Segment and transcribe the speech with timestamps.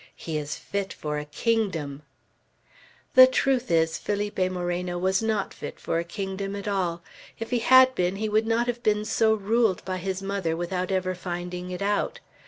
[0.15, 2.01] He is fit for a kingdom!"
[3.13, 7.03] The truth is, Felipe Moreno was not fit for a kingdom at all.
[7.37, 10.89] If he had been, he would not have been so ruled by his mother without
[10.91, 12.19] ever finding it out.